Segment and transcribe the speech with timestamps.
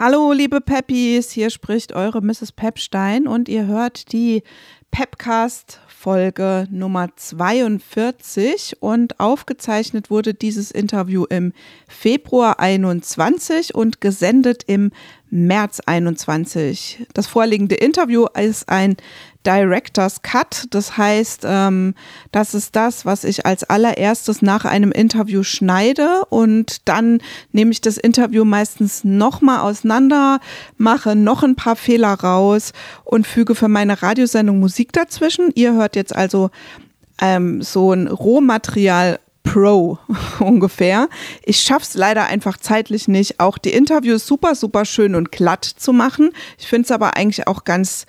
[0.00, 2.52] Hallo, liebe Peppis, hier spricht eure Mrs.
[2.52, 4.44] Pepstein und ihr hört die
[4.92, 11.52] Pepcast Folge Nummer 42 und aufgezeichnet wurde dieses Interview im
[11.88, 14.92] Februar 21 und gesendet im
[15.30, 17.04] März 21.
[17.12, 18.96] Das vorliegende Interview ist ein
[19.48, 20.66] Director's Cut.
[20.70, 21.94] Das heißt, ähm,
[22.32, 27.22] das ist das, was ich als allererstes nach einem Interview schneide und dann
[27.52, 30.40] nehme ich das Interview meistens nochmal auseinander,
[30.76, 32.72] mache noch ein paar Fehler raus
[33.04, 35.50] und füge für meine Radiosendung Musik dazwischen.
[35.54, 36.50] Ihr hört jetzt also
[37.18, 39.98] ähm, so ein Rohmaterial Pro
[40.40, 41.08] ungefähr.
[41.42, 45.94] Ich schaff's leider einfach zeitlich nicht, auch die Interviews super, super schön und glatt zu
[45.94, 46.32] machen.
[46.58, 48.04] Ich finde es aber eigentlich auch ganz,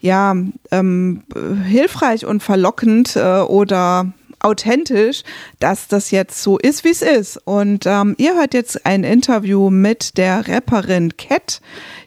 [0.00, 0.34] ja,
[0.70, 1.22] ähm,
[1.66, 5.22] hilfreich und verlockend äh, oder authentisch,
[5.58, 7.36] dass das jetzt so ist, wie es ist.
[7.44, 11.60] Und ähm, ihr hört jetzt ein Interview mit der Rapperin Cat.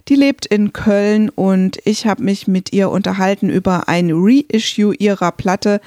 [0.09, 5.31] Die lebt in Köln und ich habe mich mit ihr unterhalten über ein Reissue ihrer
[5.31, 5.79] Platte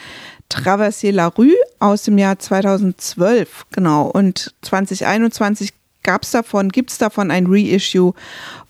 [0.49, 4.07] Traverser la Rue aus dem Jahr 2012, genau.
[4.07, 5.73] Und 2021
[6.07, 8.15] gab es davon, gibt es davon ein Reissue.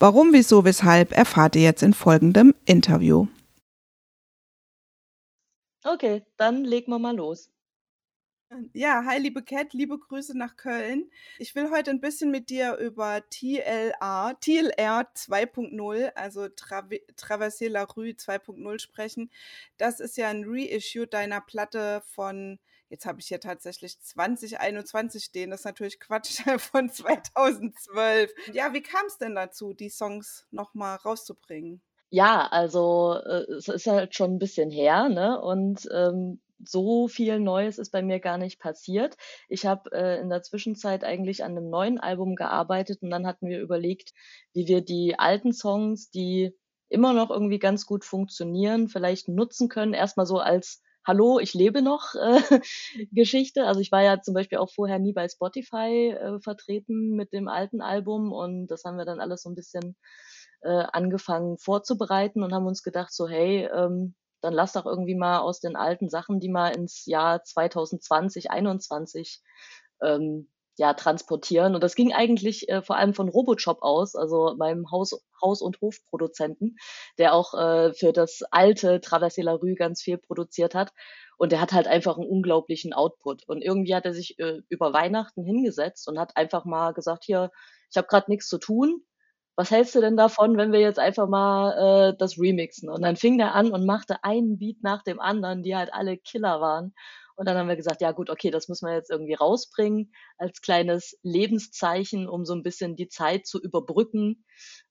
[0.01, 3.29] Warum, wieso, weshalb, erfahrt ihr jetzt in folgendem Interview.
[5.85, 7.51] Okay, dann legen wir mal los.
[8.73, 11.11] Ja, hi liebe Cat, liebe Grüße nach Köln.
[11.39, 17.83] Ich will heute ein bisschen mit dir über TLR, TLR 2.0, also Trav Traverser la
[17.83, 19.31] Rue 2.0 sprechen.
[19.77, 25.51] Das ist ja ein Reissue deiner Platte von, jetzt habe ich hier tatsächlich 2021 stehen,
[25.51, 28.33] das ist natürlich Quatsch, von 2012.
[28.53, 31.83] Ja, wie kam es denn dazu, die Songs nochmal rauszubringen?
[32.11, 35.41] Ja, also äh, es ist halt schon ein bisschen her, ne?
[35.41, 39.17] Und ähm, so viel Neues ist bei mir gar nicht passiert.
[39.49, 43.49] Ich habe äh, in der Zwischenzeit eigentlich an einem neuen Album gearbeitet und dann hatten
[43.49, 44.13] wir überlegt,
[44.53, 46.55] wie wir die alten Songs, die
[46.89, 49.93] immer noch irgendwie ganz gut funktionieren, vielleicht nutzen können.
[49.93, 52.41] Erstmal so als Hallo, ich lebe noch äh,
[53.13, 53.65] Geschichte.
[53.65, 57.47] Also ich war ja zum Beispiel auch vorher nie bei Spotify äh, vertreten mit dem
[57.47, 59.95] alten Album und das haben wir dann alles so ein bisschen
[60.63, 65.39] äh, angefangen vorzubereiten und haben uns gedacht, so hey, ähm, dann lass doch irgendwie mal
[65.39, 69.43] aus den alten Sachen, die mal ins Jahr 2020, 2021
[70.03, 71.75] ähm, ja, transportieren.
[71.75, 75.81] Und das ging eigentlich äh, vor allem von Roboshop aus, also meinem Haus, Haus- und
[75.81, 76.77] Hofproduzenten,
[77.19, 80.93] der auch äh, für das alte Traversée la Rue ganz viel produziert hat.
[81.39, 83.47] Und der hat halt einfach einen unglaublichen Output.
[83.49, 87.51] Und irgendwie hat er sich äh, über Weihnachten hingesetzt und hat einfach mal gesagt, hier,
[87.91, 89.03] ich habe gerade nichts zu tun
[89.57, 92.91] was hältst du denn davon, wenn wir jetzt einfach mal äh, das remixen?
[92.91, 96.19] Und dann fing der an und machte einen Beat nach dem anderen, die halt alle
[96.19, 96.95] Killer waren.
[97.37, 100.63] Und dann haben wir gesagt, ja gut, okay, das müssen wir jetzt irgendwie rausbringen als
[100.63, 104.45] kleines Lebenszeichen, um so ein bisschen die Zeit zu überbrücken,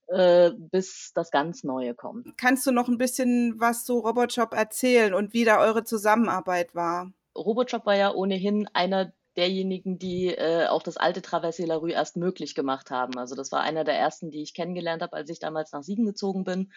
[0.08, 2.38] äh, bis das ganz Neue kommt.
[2.38, 7.12] Kannst du noch ein bisschen was zu Robotshop erzählen und wie da eure Zusammenarbeit war?
[7.36, 12.16] Robotshop war ja ohnehin einer derjenigen, die äh, auch das alte Traversée la Rue erst
[12.16, 13.18] möglich gemacht haben.
[13.18, 16.06] Also das war einer der ersten, die ich kennengelernt habe, als ich damals nach Siegen
[16.06, 16.72] gezogen bin.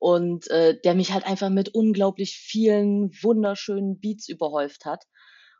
[0.00, 5.04] Und äh, der mich halt einfach mit unglaublich vielen wunderschönen Beats überhäuft hat.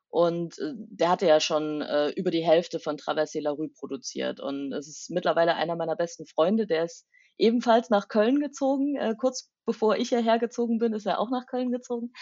[0.09, 4.41] Und äh, der hatte ja schon äh, über die Hälfte von Traversée la Rue produziert.
[4.41, 7.07] Und es ist mittlerweile einer meiner besten Freunde, der ist
[7.39, 8.97] ebenfalls nach Köln gezogen.
[8.97, 12.13] Äh, kurz bevor ich hierher gezogen bin, ist er auch nach Köln gezogen.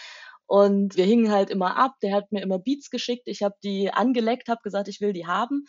[0.47, 1.95] Und wir hingen halt immer ab.
[2.03, 3.27] Der hat mir immer Beats geschickt.
[3.27, 5.65] Ich habe die angeleckt, habe gesagt, ich will die haben.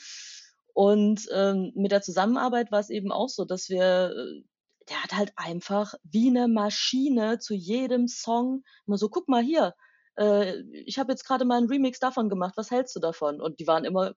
[0.73, 4.43] Und ähm, mit der Zusammenarbeit war es eben auch so, dass wir, äh,
[4.89, 9.75] der hat halt einfach wie eine Maschine zu jedem Song immer so, guck mal hier,
[10.17, 13.41] äh, ich habe jetzt gerade mal einen Remix davon gemacht, was hältst du davon?
[13.41, 14.13] Und die waren immer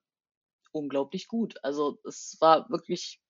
[0.73, 1.57] unglaublich gut.
[1.63, 3.23] Also es war wirklich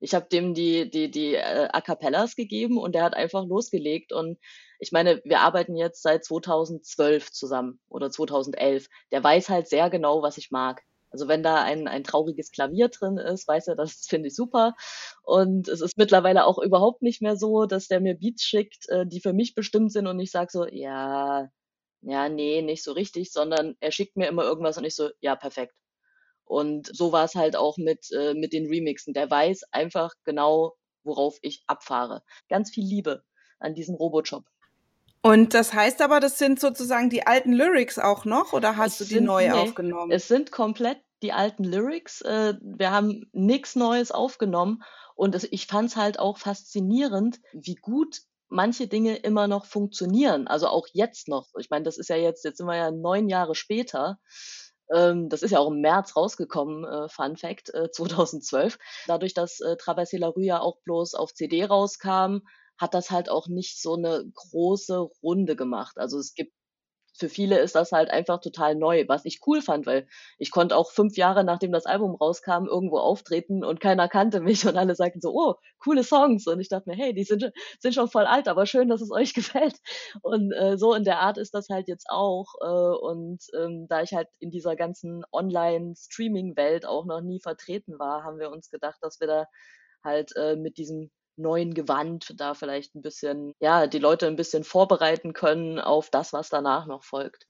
[0.00, 4.12] ich habe dem die, die, die äh, A Cappellas gegeben und der hat einfach losgelegt.
[4.12, 4.38] Und
[4.78, 8.88] ich meine, wir arbeiten jetzt seit 2012 zusammen oder 2011.
[9.10, 10.82] Der weiß halt sehr genau, was ich mag.
[11.10, 14.74] Also wenn da ein, ein trauriges Klavier drin ist, weiß er, das finde ich super.
[15.22, 19.06] Und es ist mittlerweile auch überhaupt nicht mehr so, dass der mir Beats schickt, äh,
[19.06, 21.48] die für mich bestimmt sind und ich sage so, ja,
[22.02, 25.36] ja, nee, nicht so richtig, sondern er schickt mir immer irgendwas und ich so, ja,
[25.36, 25.74] perfekt.
[26.44, 29.14] Und so war es halt auch mit, äh, mit den Remixen.
[29.14, 30.74] Der weiß einfach genau,
[31.04, 32.22] worauf ich abfahre.
[32.48, 33.22] Ganz viel Liebe
[33.58, 34.44] an diesem Robojob.
[35.22, 39.08] Und das heißt aber, das sind sozusagen die alten Lyrics auch noch oder hast es
[39.08, 40.12] du die neu nee, aufgenommen?
[40.12, 42.20] Es sind komplett die alten Lyrics.
[42.22, 44.82] Äh, wir haben nichts Neues aufgenommen
[45.16, 50.46] und ich fand es halt auch faszinierend, wie gut manche Dinge immer noch funktionieren.
[50.46, 51.48] Also auch jetzt noch.
[51.58, 54.18] Ich meine, das ist ja jetzt, jetzt sind wir ja neun Jahre später
[54.94, 58.78] Ähm, das ist ja auch im März rausgekommen, äh, Fun Fact, äh, 2012.
[59.06, 62.40] Dadurch, dass äh, Traversée la Rue ja auch bloß auf CD rauskam,
[62.78, 65.98] hat das halt auch nicht so eine große Runde gemacht.
[65.98, 66.52] Also, es gibt
[67.18, 70.06] für viele ist das halt einfach total neu, was ich cool fand, weil
[70.38, 74.64] ich konnte auch fünf Jahre, nachdem das Album rauskam, irgendwo auftreten und keiner kannte mich
[74.66, 77.94] und alle sagten so: „Oh, coole Songs.“ Und ich dachte mir: „Hey, die sind sind
[77.94, 79.78] schon voll alt, aber schön, dass es euch gefällt.“
[80.22, 82.46] Und, äh, so in der Art ist das halt jetzt auch.
[82.60, 82.66] Äh,
[83.04, 88.38] und, ähm, da ich halt in dieser ganzen Online-Streaming-Welt auch noch nie vertreten war, haben
[88.38, 89.46] wir uns gedacht, dass wir da
[90.04, 94.64] halt, äh, mit diesem neuen Gewand da vielleicht ein bisschen ja, die Leute ein bisschen
[94.64, 97.46] vorbereiten können auf das, was danach noch folgt.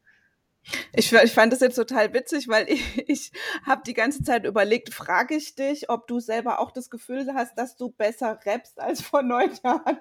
[0.95, 3.33] Ich, ich fand das jetzt total witzig, weil ich, ich
[3.65, 7.57] habe die ganze Zeit überlegt, frage ich dich, ob du selber auch das Gefühl hast,
[7.57, 9.99] dass du besser rappst als vor neun Jahren.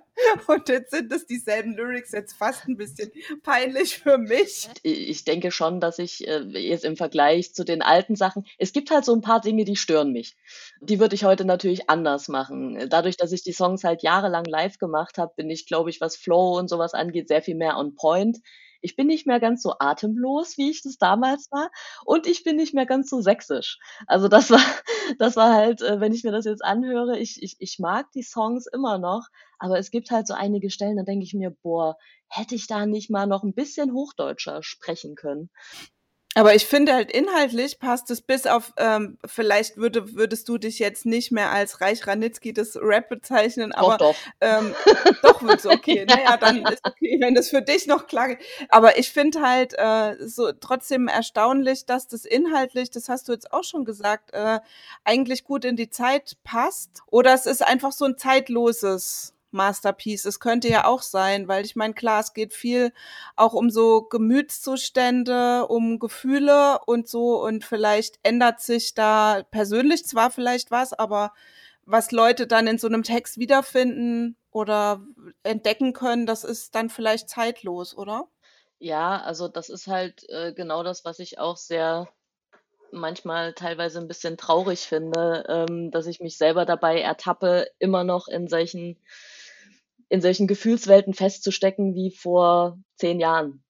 [0.47, 3.11] Und jetzt sind es dieselben Lyrics, jetzt fast ein bisschen
[3.43, 4.67] peinlich für mich.
[4.83, 8.91] Ich denke schon, dass ich äh, jetzt im Vergleich zu den alten Sachen, es gibt
[8.91, 10.35] halt so ein paar Dinge, die stören mich.
[10.81, 12.89] Die würde ich heute natürlich anders machen.
[12.89, 16.15] Dadurch, dass ich die Songs halt jahrelang live gemacht habe, bin ich, glaube ich, was
[16.15, 18.39] Flow und sowas angeht, sehr viel mehr on point
[18.81, 21.69] ich bin nicht mehr ganz so atemlos, wie ich das damals war
[22.05, 23.77] und ich bin nicht mehr ganz so sächsisch.
[24.07, 24.59] Also das war
[25.19, 28.23] das war halt, äh, wenn ich mir das jetzt anhöre, ich ich ich mag die
[28.23, 29.27] Songs immer noch,
[29.59, 31.97] aber es gibt halt so einige Stellen, da denke ich mir: „Boah,
[32.27, 35.49] hätte ich da nicht mal noch ein bisschen Hochdeutscher sprechen können?“
[36.37, 40.77] Aber ich finde halt inhaltlich passt es bis auf, ähm, vielleicht würde, würdest du dich
[40.77, 44.15] jetzt nicht mehr als Reich Ranitzky des Rap bezeichnen, aber doch, doch.
[44.41, 44.75] Ähm,
[45.23, 46.05] doch wird's okay.
[46.09, 46.15] ja.
[46.15, 48.39] Naja, dann ist okay, wenn das für dich noch klar geht.
[48.69, 53.51] Aber ich finde halt äh, so trotzdem erstaunlich, dass das inhaltlich, das hast du jetzt
[53.51, 54.59] auch schon gesagt, äh,
[55.03, 57.01] eigentlich gut in die Zeit passt.
[57.07, 60.25] Oder es ist einfach so ein zeitloses Masterpiece.
[60.25, 62.93] Es könnte ja auch sein, weil ich meine, klar, es geht viel
[63.35, 70.31] auch um so Gemütszustände, um Gefühle und so und vielleicht ändert sich da persönlich zwar
[70.31, 71.33] vielleicht was, aber
[71.85, 75.01] was Leute dann in so einem Text wiederfinden oder
[75.43, 78.27] entdecken können, das ist dann vielleicht zeitlos, oder?
[78.79, 82.09] Ja, also das ist halt äh, genau das, was ich auch sehr
[82.91, 88.27] manchmal teilweise ein bisschen traurig finde, ähm, dass ich mich selber dabei ertappe, immer noch
[88.27, 88.97] in solchen
[90.09, 93.63] in solchen Gefühlswelten festzustecken wie vor zehn Jahren.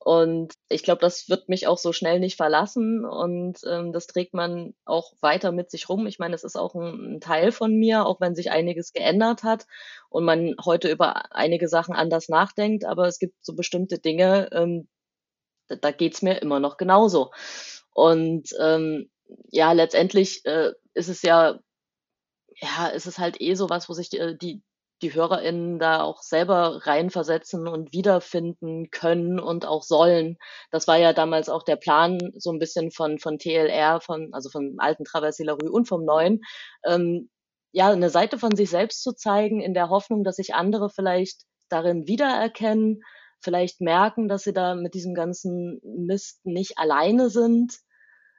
[0.00, 4.32] Und ich glaube, das wird mich auch so schnell nicht verlassen und ähm, das trägt
[4.32, 6.06] man auch weiter mit sich rum.
[6.06, 9.42] Ich meine, es ist auch ein, ein, Teil von mir, auch wenn sich einiges geändert
[9.42, 9.66] hat
[10.08, 14.88] und man heute über einige Sachen anders nachdenkt, aber es gibt so bestimmte Dinge, ähm,
[15.66, 17.32] da, da geht's mir immer noch genauso.
[17.92, 19.10] Und ähm,
[19.50, 21.58] ja, letztendlich äh, ist es ja,
[22.60, 24.62] ja, ist es halt eh sowas, wo sich die, die,
[25.02, 30.38] die HörerInnen da auch selber reinversetzen und wiederfinden können und auch sollen.
[30.70, 34.50] Das war ja damals auch der Plan so ein bisschen von, von TLR, von, also
[34.50, 36.40] vom alten Traversée la Rue und vom neuen,
[36.84, 37.30] ähm,
[37.72, 41.42] ja, eine Seite von sich selbst zu zeigen, in der Hoffnung, dass sich andere vielleicht
[41.68, 43.02] darin wiedererkennen,
[43.40, 47.78] vielleicht merken, dass sie da mit diesem ganzen Mist nicht alleine sind,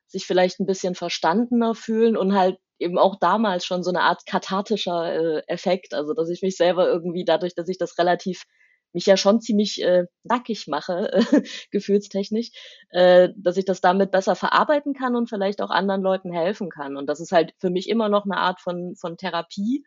[0.07, 4.25] sich vielleicht ein bisschen verstandener fühlen und halt eben auch damals schon so eine Art
[4.25, 8.45] kathartischer äh, Effekt, also dass ich mich selber irgendwie dadurch, dass ich das relativ
[8.93, 11.11] mich ja schon ziemlich äh, nackig mache,
[11.71, 12.51] gefühlstechnisch,
[12.89, 16.97] äh, dass ich das damit besser verarbeiten kann und vielleicht auch anderen Leuten helfen kann.
[16.97, 19.85] Und das ist halt für mich immer noch eine Art von, von Therapie.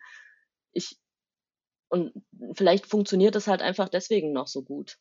[0.73, 0.99] Ich,
[1.89, 2.13] und
[2.55, 4.99] vielleicht funktioniert es halt einfach deswegen noch so gut.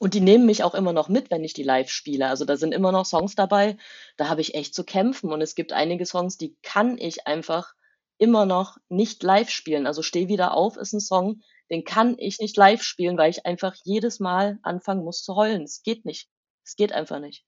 [0.00, 2.28] Und die nehmen mich auch immer noch mit, wenn ich die live spiele.
[2.28, 3.76] Also da sind immer noch Songs dabei,
[4.16, 5.30] da habe ich echt zu kämpfen.
[5.30, 7.74] Und es gibt einige Songs, die kann ich einfach
[8.16, 9.86] immer noch nicht live spielen.
[9.86, 13.44] Also Steh wieder auf ist ein Song, den kann ich nicht live spielen, weil ich
[13.44, 15.64] einfach jedes Mal anfangen muss zu heulen.
[15.64, 16.30] Es geht nicht.
[16.64, 17.44] Es geht einfach nicht.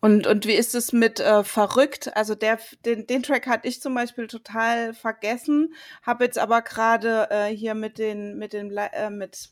[0.00, 2.16] Und, und wie ist es mit äh, verrückt?
[2.16, 7.26] Also der, den, den Track hatte ich zum Beispiel total vergessen, habe jetzt aber gerade
[7.30, 9.50] äh, hier mit den, mit den, äh, mit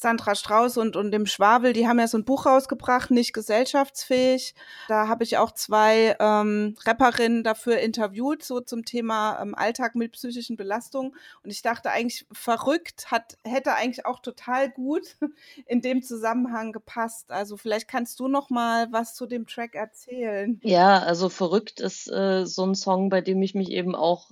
[0.00, 4.54] Sandra Strauß und, und dem Schwabel, die haben ja so ein Buch rausgebracht, nicht gesellschaftsfähig.
[4.86, 10.12] Da habe ich auch zwei ähm, Rapperinnen dafür interviewt, so zum Thema ähm, Alltag mit
[10.12, 11.16] psychischen Belastungen.
[11.42, 15.16] Und ich dachte eigentlich, verrückt hat, hätte eigentlich auch total gut
[15.66, 17.32] in dem Zusammenhang gepasst.
[17.32, 20.60] Also vielleicht kannst du noch mal was zu dem Track erzählen.
[20.62, 24.30] Ja, also verrückt ist äh, so ein Song, bei dem ich mich eben auch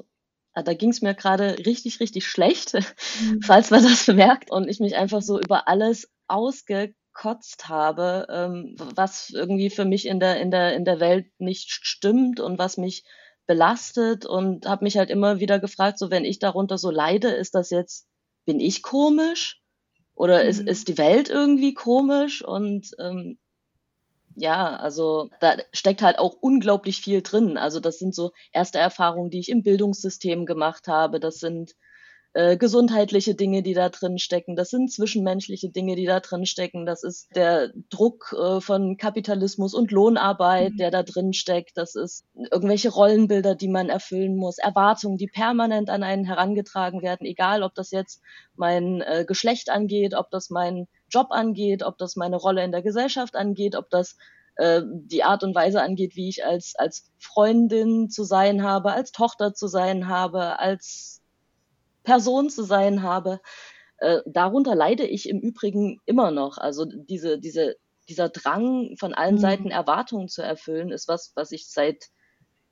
[0.62, 3.42] da ging es mir gerade richtig, richtig schlecht, mhm.
[3.42, 9.30] falls man das bemerkt und ich mich einfach so über alles ausgekotzt habe, ähm, was
[9.30, 13.04] irgendwie für mich in der, in der, in der Welt nicht stimmt und was mich
[13.46, 17.54] belastet und habe mich halt immer wieder gefragt, so wenn ich darunter so leide, ist
[17.54, 18.08] das jetzt,
[18.44, 19.60] bin ich komisch
[20.14, 20.48] oder mhm.
[20.48, 23.38] ist, ist die Welt irgendwie komisch und ähm,
[24.36, 27.56] ja, also da steckt halt auch unglaublich viel drin.
[27.56, 31.20] Also das sind so erste Erfahrungen, die ich im Bildungssystem gemacht habe.
[31.20, 31.74] Das sind
[32.34, 34.56] äh, gesundheitliche Dinge, die da drin stecken.
[34.56, 36.84] Das sind zwischenmenschliche Dinge, die da drin stecken.
[36.84, 40.76] Das ist der Druck äh, von Kapitalismus und Lohnarbeit, mhm.
[40.76, 41.78] der da drin steckt.
[41.78, 47.26] Das ist irgendwelche Rollenbilder, die man erfüllen muss, Erwartungen, die permanent an einen herangetragen werden,
[47.26, 48.20] egal ob das jetzt
[48.54, 52.82] mein äh, Geschlecht angeht, ob das mein Job angeht, ob das meine Rolle in der
[52.82, 54.16] Gesellschaft angeht, ob das
[54.56, 59.12] äh, die Art und Weise angeht, wie ich als, als Freundin zu sein habe, als
[59.12, 61.22] Tochter zu sein habe, als
[62.02, 63.40] Person zu sein habe.
[63.98, 66.58] Äh, darunter leide ich im Übrigen immer noch.
[66.58, 67.76] Also diese, diese,
[68.08, 69.40] dieser Drang von allen mhm.
[69.40, 72.06] Seiten Erwartungen zu erfüllen, ist was, was ich seit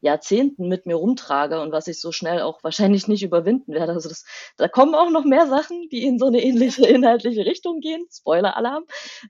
[0.04, 3.92] Jahrzehnten mit mir rumtrage und was ich so schnell auch wahrscheinlich nicht überwinden werde.
[3.92, 4.24] Also das,
[4.58, 8.06] da kommen auch noch mehr Sachen, die in so eine ähnliche inhaltliche Richtung gehen.
[8.12, 8.84] Spoiler-Alarm.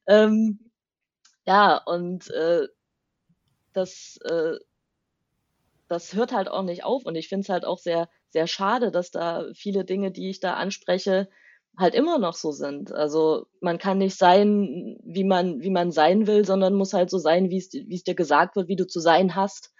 [0.09, 0.71] Ähm,
[1.47, 2.67] ja, und äh,
[3.73, 4.55] das, äh,
[5.89, 8.91] das hört halt auch nicht auf und ich finde es halt auch sehr, sehr schade,
[8.91, 11.29] dass da viele Dinge, die ich da anspreche,
[11.77, 12.93] halt immer noch so sind.
[12.93, 17.19] Also man kann nicht sein, wie man, wie man sein will, sondern muss halt so
[17.19, 19.73] sein, wie es, wie es dir gesagt wird, wie du zu sein hast.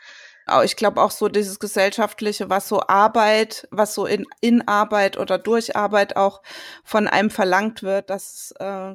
[0.65, 5.39] Ich glaube auch so dieses gesellschaftliche, was so Arbeit, was so in, in Arbeit oder
[5.39, 6.43] durch Arbeit auch
[6.85, 8.95] von einem verlangt wird, das ist äh,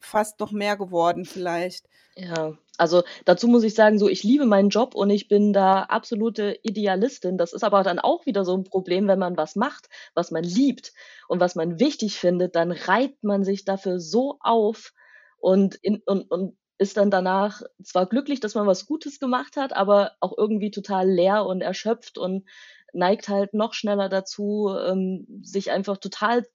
[0.00, 1.86] fast noch mehr geworden vielleicht.
[2.16, 5.82] Ja, also dazu muss ich sagen, so ich liebe meinen Job und ich bin da
[5.82, 7.38] absolute Idealistin.
[7.38, 10.42] Das ist aber dann auch wieder so ein Problem, wenn man was macht, was man
[10.42, 10.92] liebt
[11.28, 14.92] und was man wichtig findet, dann reibt man sich dafür so auf
[15.38, 19.74] und, in, und, und ist dann danach zwar glücklich, dass man was Gutes gemacht hat,
[19.74, 22.48] aber auch irgendwie total leer und erschöpft und
[22.94, 26.46] neigt halt noch schneller dazu, ähm, sich einfach total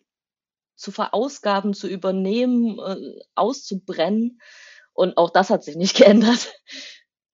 [0.75, 4.41] zu verausgaben, zu übernehmen, äh, auszubrennen.
[4.93, 6.53] Und auch das hat sich nicht geändert.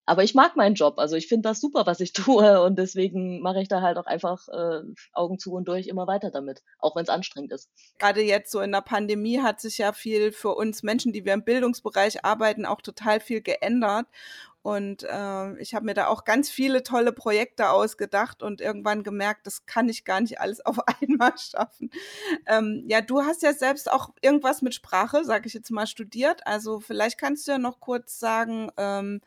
[0.05, 0.97] Aber ich mag meinen Job.
[0.97, 2.61] Also ich finde das super, was ich tue.
[2.61, 4.81] Und deswegen mache ich da halt auch einfach äh,
[5.13, 7.69] Augen zu und durch immer weiter damit, auch wenn es anstrengend ist.
[7.99, 11.33] Gerade jetzt so in der Pandemie hat sich ja viel für uns Menschen, die wir
[11.33, 14.07] im Bildungsbereich arbeiten, auch total viel geändert.
[14.63, 19.47] Und äh, ich habe mir da auch ganz viele tolle Projekte ausgedacht und irgendwann gemerkt,
[19.47, 21.89] das kann ich gar nicht alles auf einmal schaffen.
[22.45, 26.45] Ähm, ja, du hast ja selbst auch irgendwas mit Sprache, sage ich jetzt mal, studiert.
[26.45, 29.21] Also vielleicht kannst du ja noch kurz sagen, ähm,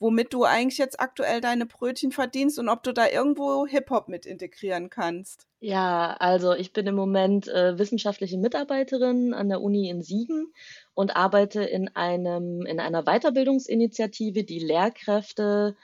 [0.00, 4.26] womit du eigentlich jetzt aktuell deine Brötchen verdienst und ob du da irgendwo Hip-Hop mit
[4.26, 5.46] integrieren kannst.
[5.60, 10.52] Ja, also ich bin im Moment äh, wissenschaftliche Mitarbeiterin an der Uni in Siegen
[10.94, 15.76] und arbeite in einem in einer Weiterbildungsinitiative, die Lehrkräfte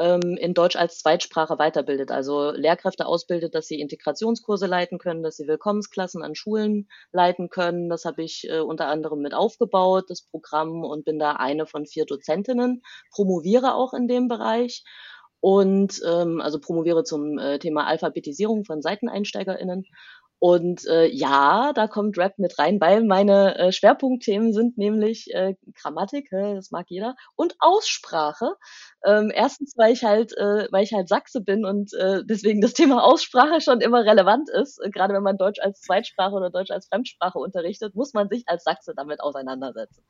[0.00, 2.10] ähm, in Deutsch als Zweitsprache weiterbildet.
[2.10, 7.88] Also Lehrkräfte ausbildet, dass sie Integrationskurse leiten können, dass sie Willkommensklassen an Schulen leiten können.
[7.88, 11.86] Das habe ich äh, unter anderem mit aufgebaut, das Programm, und bin da eine von
[11.86, 14.84] vier Dozentinnen, promoviere auch in dem Bereich
[15.40, 19.86] und ähm, also promoviere zum äh, Thema Alphabetisierung von SeiteneinsteigerInnen
[20.40, 25.54] und äh, ja, da kommt Rap mit rein, weil meine äh, Schwerpunktthemen sind nämlich äh,
[25.74, 28.56] Grammatik, äh, das mag jeder, und Aussprache.
[29.04, 32.72] Ähm, erstens, weil ich halt, äh, weil ich halt Sachse bin und äh, deswegen das
[32.72, 34.80] Thema Aussprache schon immer relevant ist.
[34.82, 38.44] Äh, Gerade wenn man Deutsch als Zweitsprache oder Deutsch als Fremdsprache unterrichtet, muss man sich
[38.46, 40.02] als Sachse damit auseinandersetzen.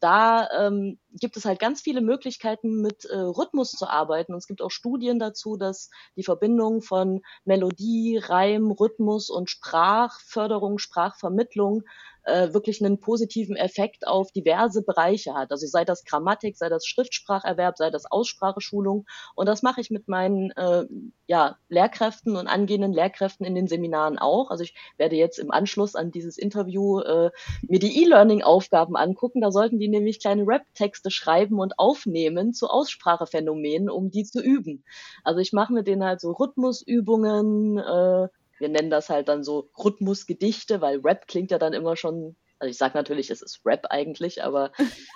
[0.00, 4.32] Da ähm, gibt es halt ganz viele Möglichkeiten, mit äh, Rhythmus zu arbeiten.
[4.32, 10.78] Und es gibt auch Studien dazu, dass die Verbindung von Melodie, Reim, Rhythmus und Sprachförderung,
[10.78, 11.82] Sprachvermittlung
[12.26, 15.50] äh, wirklich einen positiven Effekt auf diverse Bereiche hat.
[15.50, 19.06] Also sei das Grammatik, sei das Schriftspracherwerb, sei das Ausspracheschulung.
[19.34, 20.84] Und das mache ich mit meinen äh,
[21.26, 24.50] ja, Lehrkräften und angehenden Lehrkräften in den Seminaren auch.
[24.50, 27.30] Also ich werde jetzt im Anschluss an dieses Interview äh,
[27.62, 29.40] mir die E-Learning-Aufgaben angucken.
[29.40, 34.84] Da sollten die nämlich kleine Rap-Texte schreiben und aufnehmen zu Aussprachephänomenen, um die zu üben.
[35.22, 39.70] Also ich mache mit denen halt so Rhythmusübungen, äh, wir nennen das halt dann so
[39.78, 43.86] Rhythmusgedichte, weil Rap klingt ja dann immer schon, also ich sage natürlich, es ist Rap
[43.90, 44.72] eigentlich, aber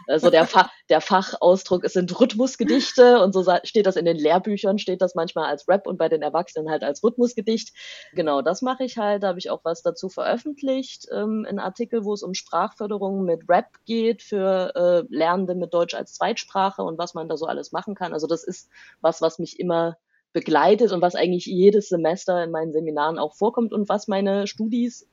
[0.06, 4.18] äh, so der, Fa der Fachausdruck, es sind Rhythmusgedichte und so steht das in den
[4.18, 7.74] Lehrbüchern, steht das manchmal als Rap und bei den Erwachsenen halt als Rhythmusgedicht.
[8.12, 12.04] Genau, das mache ich halt, da habe ich auch was dazu veröffentlicht, ähm, ein Artikel,
[12.04, 16.98] wo es um Sprachförderung mit Rap geht für äh, Lernende mit Deutsch als Zweitsprache und
[16.98, 18.12] was man da so alles machen kann.
[18.12, 18.68] Also das ist
[19.00, 19.96] was, was mich immer
[20.32, 25.09] begleitet und was eigentlich jedes Semester in meinen Seminaren auch vorkommt und was meine Studis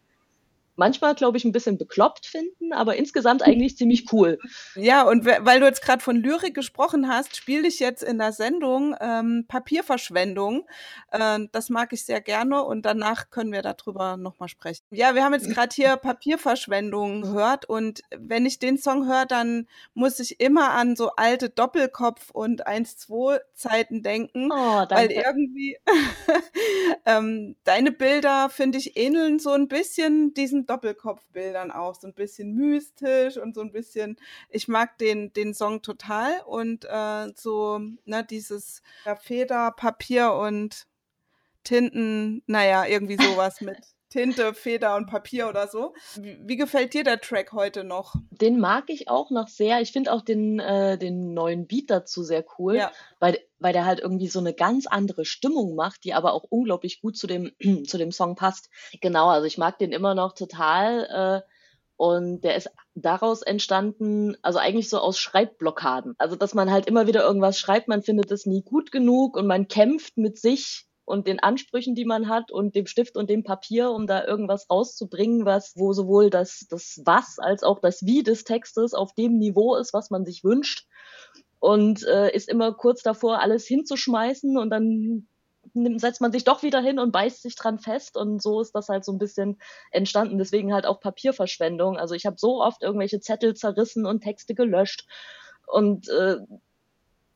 [0.77, 4.39] manchmal, glaube ich, ein bisschen bekloppt finden, aber insgesamt eigentlich ziemlich cool.
[4.75, 8.31] Ja, und weil du jetzt gerade von Lyrik gesprochen hast, spiele ich jetzt in der
[8.31, 10.67] Sendung ähm, Papierverschwendung.
[11.11, 14.83] Äh, das mag ich sehr gerne und danach können wir darüber nochmal sprechen.
[14.91, 19.67] Ja, wir haben jetzt gerade hier Papierverschwendung gehört und wenn ich den Song höre, dann
[19.95, 25.77] muss ich immer an so alte Doppelkopf und 1-2 Zeiten denken, oh, weil irgendwie
[27.05, 32.53] ähm, deine Bilder, finde ich, ähneln so ein bisschen diesen Doppelkopfbildern auch, so ein bisschen
[32.53, 34.17] mystisch und so ein bisschen,
[34.49, 38.81] ich mag den, den Song total und äh, so, ne, dieses
[39.21, 40.87] Feder, Papier und
[41.63, 43.96] Tinten, naja, irgendwie sowas mit.
[44.09, 45.93] Tinte, Feder und Papier oder so.
[46.15, 48.15] Wie, wie, gefällt dir der Track heute noch?
[48.31, 49.81] Den mag ich auch noch sehr.
[49.81, 52.91] Ich finde auch den, äh, den neuen Beat dazu sehr cool, ja.
[53.19, 57.01] weil, weil der halt irgendwie so eine ganz andere Stimmung macht, die aber auch unglaublich
[57.01, 57.51] gut zu dem,
[57.85, 58.69] zu dem Song passt.
[59.01, 61.43] Genau, also ich mag den immer noch total.
[61.43, 61.51] Äh,
[61.97, 66.13] und der ist daraus entstanden, also eigentlich so aus Schreibblockaden.
[66.19, 69.47] Also, dass man halt immer wieder irgendwas schreibt, man findet es nie gut genug und
[69.47, 73.45] man kämpft mit sich und den Ansprüchen, die man hat und dem Stift und dem
[73.45, 78.23] Papier, um da irgendwas rauszubringen, was, wo sowohl das, das Was als auch das Wie
[78.23, 80.85] des Textes auf dem Niveau ist, was man sich wünscht.
[81.59, 85.27] Und äh, ist immer kurz davor, alles hinzuschmeißen und dann
[85.95, 88.89] setzt man sich doch wieder hin und beißt sich dran fest und so ist das
[88.89, 89.59] halt so ein bisschen
[89.91, 90.37] entstanden.
[90.37, 91.95] Deswegen halt auch Papierverschwendung.
[91.97, 95.07] Also ich habe so oft irgendwelche Zettel zerrissen und Texte gelöscht
[95.67, 96.35] und äh,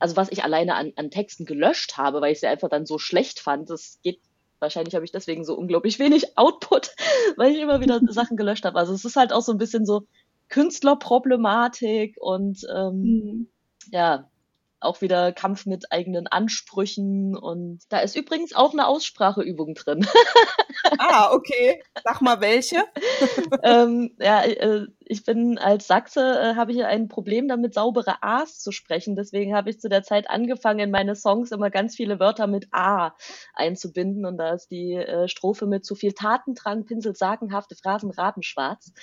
[0.01, 2.97] also was ich alleine an, an Texten gelöscht habe, weil ich sie einfach dann so
[2.97, 4.19] schlecht fand, das geht
[4.61, 6.91] wahrscheinlich habe ich deswegen so unglaublich wenig Output,
[7.35, 8.79] weil ich immer wieder Sachen gelöscht habe.
[8.79, 10.03] Also es ist halt auch so ein bisschen so
[10.49, 13.47] Künstlerproblematik und ähm, mhm.
[13.91, 14.29] ja,
[14.79, 20.07] auch wieder Kampf mit eigenen Ansprüchen und da ist übrigens auch eine Ausspracheübung drin.
[20.97, 21.83] ah, okay.
[22.03, 22.83] Sag mal welche.
[23.63, 28.59] ähm, ja, äh, ich bin als Sachse, äh, habe ich ein Problem damit, saubere A's
[28.59, 29.17] zu sprechen.
[29.17, 32.69] Deswegen habe ich zu der Zeit angefangen, in meine Songs immer ganz viele Wörter mit
[32.71, 33.13] A
[33.53, 34.25] einzubinden.
[34.25, 38.93] Und da ist die äh, Strophe mit zu viel Tatendrang, Pinsel, sagenhafte Phrasen, Rabenschwarz.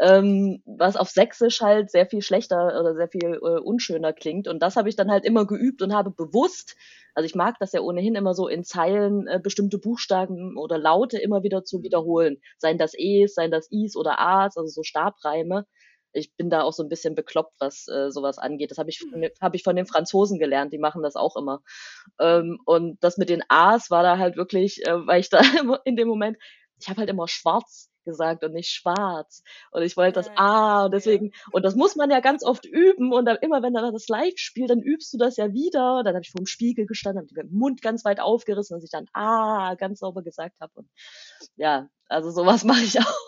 [0.00, 4.48] Ähm, was auf Sächsisch halt sehr viel schlechter oder sehr viel äh, unschöner klingt.
[4.48, 6.74] Und das habe ich dann halt immer geübt und habe bewusst
[7.14, 11.18] also ich mag das ja ohnehin immer so in Zeilen äh, bestimmte Buchstaben oder Laute
[11.18, 12.40] immer wieder zu wiederholen.
[12.58, 15.66] Seien das E's, seien das I's oder A's, also so Stabreime.
[16.12, 18.70] Ich bin da auch so ein bisschen bekloppt, was äh, sowas angeht.
[18.70, 21.60] Das habe ich, von, hab ich von den Franzosen gelernt, die machen das auch immer.
[22.20, 25.40] Ähm, und das mit den A's war da halt wirklich, äh, weil ich da
[25.84, 26.36] in dem Moment,
[26.80, 29.42] ich habe halt immer schwarz gesagt und nicht schwarz.
[29.70, 33.12] Und ich wollte das A und deswegen, und das muss man ja ganz oft üben
[33.12, 35.98] und dann immer, wenn dann das live spielt, dann übst du das ja wieder.
[35.98, 38.84] Und dann habe ich vor dem Spiegel gestanden, habe den Mund ganz weit aufgerissen, dass
[38.84, 40.72] ich dann A ganz sauber gesagt habe.
[40.74, 40.88] Und
[41.56, 43.18] ja, also sowas mache ich auch.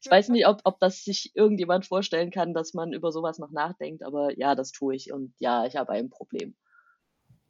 [0.00, 3.50] Ich weiß nicht, ob, ob das sich irgendjemand vorstellen kann, dass man über sowas noch
[3.50, 6.54] nachdenkt, aber ja, das tue ich und ja, ich habe ein Problem.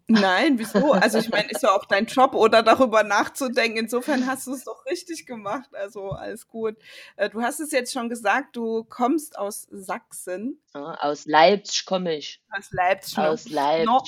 [0.08, 0.92] Nein, wieso?
[0.92, 3.78] Also ich meine, ist ja auch dein Job oder darüber nachzudenken.
[3.78, 5.68] Insofern hast du es doch richtig gemacht.
[5.74, 6.76] Also alles gut.
[7.16, 10.60] Äh, du hast es jetzt schon gesagt, du kommst aus Sachsen.
[10.74, 12.40] Ja, aus Leipzig komme ich.
[12.56, 13.18] Aus Leipzig.
[13.18, 13.86] Aus Leipzig.
[13.86, 14.02] No.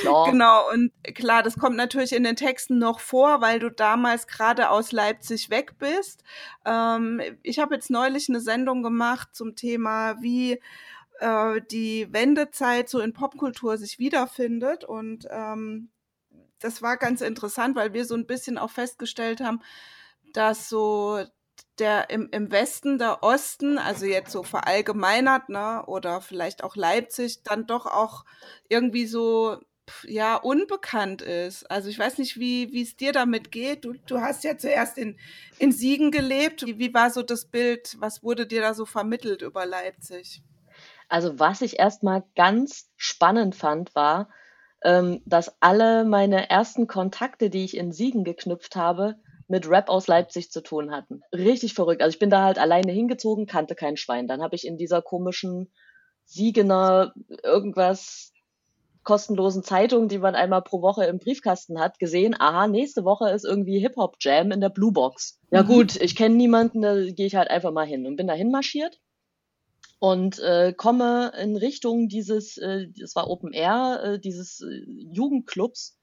[0.00, 0.30] klar.
[0.30, 4.70] Genau, und klar, das kommt natürlich in den Texten noch vor, weil du damals gerade
[4.70, 6.24] aus Leipzig weg bist.
[6.64, 10.60] Ähm, ich habe jetzt neulich eine Sendung gemacht zum Thema, wie
[11.24, 14.84] äh, die Wendezeit so in Popkultur sich wiederfindet.
[14.84, 15.90] Und ähm,
[16.60, 19.62] das war ganz interessant, weil wir so ein bisschen auch festgestellt haben,
[20.34, 21.24] dass so
[21.78, 27.42] der im, im Westen, der Osten, also jetzt so verallgemeinert, ne, oder vielleicht auch Leipzig,
[27.42, 28.24] dann doch auch
[28.68, 29.58] irgendwie so
[30.04, 31.70] ja, unbekannt ist.
[31.70, 33.84] Also ich weiß nicht, wie es dir damit geht.
[33.84, 35.18] Du, du hast ja zuerst in,
[35.58, 36.64] in Siegen gelebt.
[36.66, 37.96] Wie, wie war so das Bild?
[37.98, 40.42] Was wurde dir da so vermittelt über Leipzig?
[41.08, 44.28] Also was ich erstmal ganz spannend fand, war,
[44.82, 49.16] ähm, dass alle meine ersten Kontakte, die ich in Siegen geknüpft habe,
[49.48, 51.22] mit Rap aus Leipzig zu tun hatten.
[51.32, 52.02] Richtig verrückt.
[52.02, 54.26] Also ich bin da halt alleine hingezogen, kannte kein Schwein.
[54.26, 55.70] Dann habe ich in dieser komischen
[56.24, 57.12] Siegener
[57.42, 58.32] irgendwas
[59.02, 63.44] kostenlosen Zeitung, die man einmal pro Woche im Briefkasten hat, gesehen, aha, nächste Woche ist
[63.44, 65.38] irgendwie Hip-Hop-Jam in der Blue Box.
[65.50, 65.66] Ja mhm.
[65.66, 68.98] gut, ich kenne niemanden, da gehe ich halt einfach mal hin und bin da hinmarschiert
[70.04, 75.98] und äh, komme in Richtung dieses, äh, das war Open Air, äh, dieses äh, Jugendclubs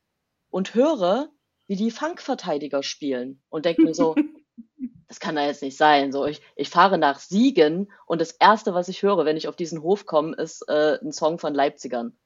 [0.49, 1.29] und höre,
[1.67, 4.15] wie die Funkverteidiger spielen und denke mir so,
[5.07, 6.11] das kann da jetzt nicht sein.
[6.11, 9.55] So, ich, ich fahre nach Siegen und das erste, was ich höre, wenn ich auf
[9.55, 12.17] diesen Hof komme, ist äh, ein Song von Leipzigern.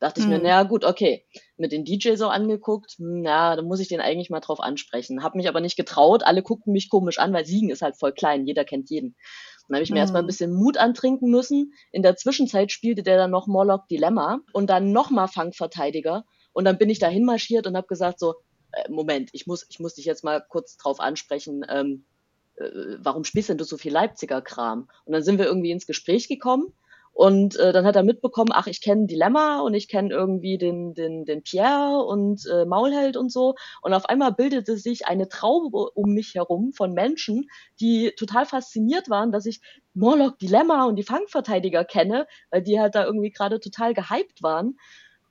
[0.00, 0.32] Dachte ich mhm.
[0.32, 1.26] mir, naja, gut, okay.
[1.56, 5.22] Mit den DJ so angeguckt, na, hm, da muss ich den eigentlich mal drauf ansprechen.
[5.22, 6.24] Hab mich aber nicht getraut.
[6.24, 8.48] Alle guckten mich komisch an, weil Siegen ist halt voll klein.
[8.48, 9.14] Jeder kennt jeden.
[9.70, 10.00] Dann habe ich mir mhm.
[10.00, 11.74] erstmal ein bisschen Mut antrinken müssen.
[11.92, 16.24] In der Zwischenzeit spielte der dann noch Morlock Dilemma und dann nochmal Fangverteidiger.
[16.52, 18.34] Und dann bin ich dahin marschiert und habe gesagt so,
[18.72, 21.64] äh, Moment, ich muss, ich muss dich jetzt mal kurz drauf ansprechen.
[21.68, 22.04] Ähm,
[22.56, 22.64] äh,
[22.98, 24.88] warum spielst denn du so viel Leipziger Kram?
[25.04, 26.72] Und dann sind wir irgendwie ins Gespräch gekommen
[27.20, 30.94] und äh, dann hat er mitbekommen, ach, ich kenne Dilemma und ich kenne irgendwie den,
[30.94, 33.56] den, den Pierre und äh, Maulheld und so.
[33.82, 39.10] Und auf einmal bildete sich eine Traube um mich herum von Menschen, die total fasziniert
[39.10, 39.60] waren, dass ich
[39.92, 44.78] Morlock Dilemma und die Fangverteidiger kenne, weil die halt da irgendwie gerade total gehypt waren.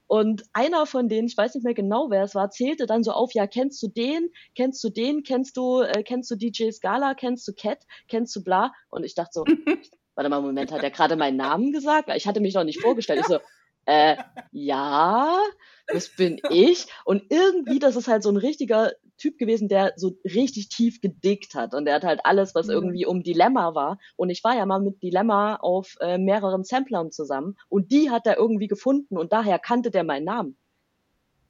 [0.06, 3.14] Und einer von denen, ich weiß nicht mehr genau, wer es war, zählte dann so
[3.14, 7.16] auf, ja, kennst du den, kennst du den, kennst du, äh, kennst du DJ Scala,
[7.16, 8.74] kennst du Cat, kennst du bla?
[8.92, 9.44] Und ich dachte so,
[10.20, 12.12] warte mal, Moment, hat er gerade meinen Namen gesagt?
[12.14, 13.22] Ich hatte mich noch nicht vorgestellt.
[13.22, 13.40] Ich so,
[13.86, 14.18] äh,
[14.52, 15.40] ja,
[15.88, 16.88] das bin ich.
[17.06, 21.56] Und irgendwie, das ist halt so ein richtiger Typ gewesen, der so richtig tief gedickt
[21.56, 21.74] hat.
[21.74, 22.74] Und der hat halt alles, was mhm.
[22.74, 23.98] irgendwie um Dilemma war.
[24.18, 27.58] Und ich war ja mal mit Dilemma auf äh, mehreren Samplern zusammen.
[27.70, 29.18] Und die hat er irgendwie gefunden.
[29.18, 30.58] Und daher kannte der meinen Namen.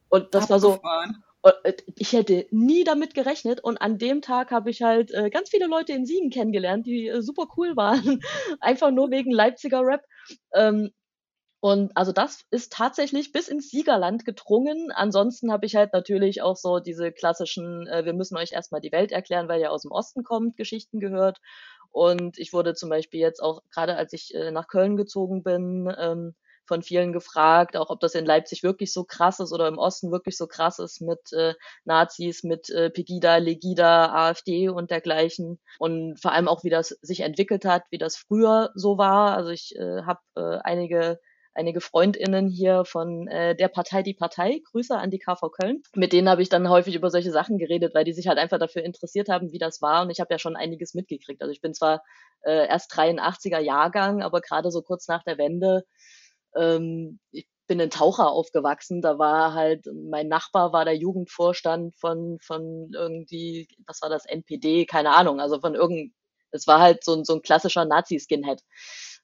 [0.10, 0.82] Und das Abgefahren.
[0.82, 1.29] war so,
[1.96, 5.68] ich hätte nie damit gerechnet und an dem Tag habe ich halt äh, ganz viele
[5.68, 8.22] Leute in Siegen kennengelernt, die äh, super cool waren,
[8.60, 10.02] einfach nur wegen Leipziger Rap.
[10.54, 10.92] Ähm,
[11.62, 14.92] und also das ist tatsächlich bis ins Siegerland gedrungen.
[14.94, 18.92] Ansonsten habe ich halt natürlich auch so diese klassischen, äh, wir müssen euch erstmal die
[18.92, 21.40] Welt erklären, weil ihr aus dem Osten kommt, Geschichten gehört.
[21.92, 25.94] Und ich wurde zum Beispiel jetzt auch, gerade als ich äh, nach Köln gezogen bin,
[25.98, 26.36] ähm,
[26.70, 30.12] von vielen gefragt, auch ob das in Leipzig wirklich so krass ist oder im Osten
[30.12, 35.60] wirklich so krass ist mit äh, Nazis, mit äh, Pegida, Legida, AfD und dergleichen.
[35.80, 39.36] Und vor allem auch, wie das sich entwickelt hat, wie das früher so war.
[39.36, 41.20] Also ich äh, habe äh, einige
[41.60, 45.84] einige Freundinnen hier von äh, der Partei Die Partei, Grüße an die KV Köln.
[45.94, 48.60] Mit denen habe ich dann häufig über solche Sachen geredet, weil die sich halt einfach
[48.60, 50.02] dafür interessiert haben, wie das war.
[50.04, 51.42] Und ich habe ja schon einiges mitgekriegt.
[51.42, 52.02] Also ich bin zwar
[52.44, 55.84] äh, erst 83er Jahrgang, aber gerade so kurz nach der Wende
[56.56, 59.02] ähm, ich bin in Taucher aufgewachsen.
[59.02, 64.86] Da war halt, mein Nachbar war der Jugendvorstand von, von irgendwie, was war das, NPD,
[64.86, 66.14] keine Ahnung, also von irgend,
[66.52, 68.62] es war halt so, so ein klassischer Nazi-Skinhead.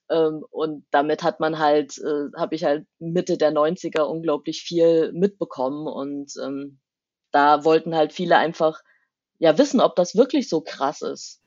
[0.08, 5.12] Ähm, und damit hat man halt, äh, habe ich halt Mitte der 90er unglaublich viel
[5.12, 6.78] mitbekommen und ähm,
[7.32, 8.80] da wollten halt viele einfach
[9.38, 11.42] ja wissen, ob das wirklich so krass ist.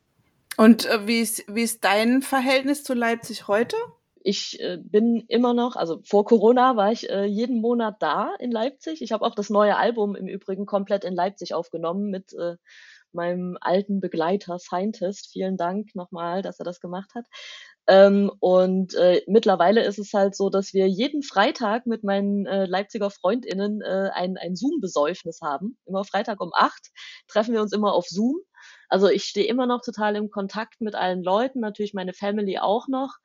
[0.57, 3.77] Und äh, wie, ist, wie ist dein Verhältnis zu Leipzig heute?
[4.21, 8.51] Ich äh, bin immer noch, also vor Corona war ich äh, jeden Monat da in
[8.51, 9.01] Leipzig.
[9.01, 12.55] Ich habe auch das neue Album im Übrigen komplett in Leipzig aufgenommen mit äh,
[13.11, 15.31] meinem alten Begleiter Scientist.
[15.31, 17.25] Vielen Dank nochmal, dass er das gemacht hat.
[17.87, 22.65] Ähm, und äh, mittlerweile ist es halt so, dass wir jeden Freitag mit meinen äh,
[22.65, 25.77] Leipziger FreundInnen äh, ein, ein Zoom-Besäufnis haben.
[25.85, 26.89] Immer Freitag um acht
[27.27, 28.37] treffen wir uns immer auf Zoom.
[28.89, 32.87] Also ich stehe immer noch total im Kontakt mit allen Leuten, natürlich meine Family auch
[32.87, 33.15] noch.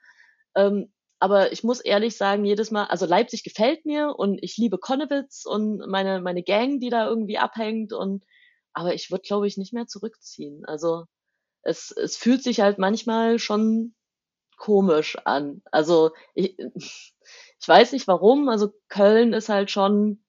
[0.57, 4.79] Ähm, aber ich muss ehrlich sagen, jedes Mal, also Leipzig gefällt mir und ich liebe
[4.79, 8.25] Konnewitz und meine, meine Gang, die da irgendwie abhängt und,
[8.75, 10.64] aber ich würde, glaube ich, nicht mehr zurückziehen.
[10.67, 11.05] Also
[11.62, 13.95] es, es fühlt sich halt manchmal schon
[14.59, 15.62] komisch an.
[15.71, 18.49] Also ich, ich weiß nicht warum.
[18.49, 20.25] Also Köln ist halt schon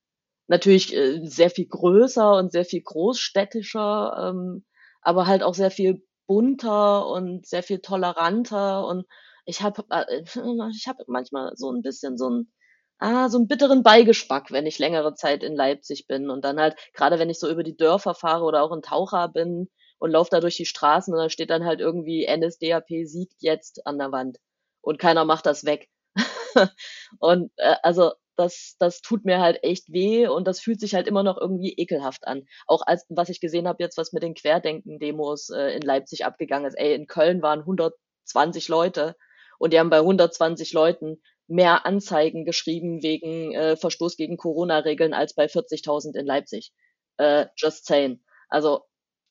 [0.48, 4.64] natürlich äh, sehr viel größer und sehr viel großstädtischer, ähm,
[5.02, 9.06] aber halt auch sehr viel bunter und sehr viel toleranter und
[9.46, 10.22] ich habe äh,
[10.76, 12.52] ich hab manchmal so ein bisschen so ein
[12.98, 16.30] ah, so einen bitteren Beigeschmack, wenn ich längere Zeit in Leipzig bin.
[16.30, 19.28] Und dann halt, gerade wenn ich so über die Dörfer fahre oder auch in Taucher
[19.28, 23.36] bin und laufe da durch die Straßen und da steht dann halt irgendwie NSDAP siegt
[23.40, 24.38] jetzt an der Wand.
[24.80, 25.88] Und keiner macht das weg.
[27.18, 31.06] und äh, also das, das tut mir halt echt weh und das fühlt sich halt
[31.06, 32.46] immer noch irgendwie ekelhaft an.
[32.66, 36.66] Auch als was ich gesehen habe jetzt, was mit den Querdenken-Demos äh, in Leipzig abgegangen
[36.66, 36.74] ist.
[36.74, 39.16] Ey, in Köln waren 120 Leute
[39.58, 45.34] und die haben bei 120 Leuten mehr Anzeigen geschrieben wegen äh, Verstoß gegen Corona-Regeln als
[45.34, 46.72] bei 40.000 in Leipzig.
[47.18, 48.20] Äh, just saying.
[48.48, 48.82] Also